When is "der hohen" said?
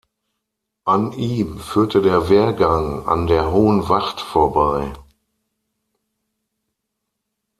3.27-3.87